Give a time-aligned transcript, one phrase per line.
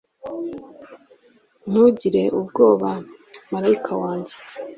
[1.69, 2.89] ntugire ubwoba
[3.51, 4.35] marayika wanjye